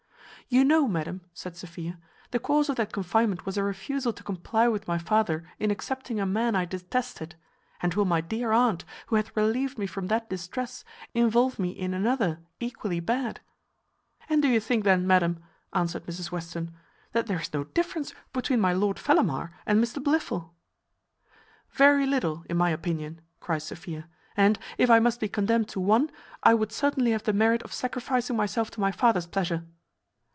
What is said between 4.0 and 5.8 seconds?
to comply with my father in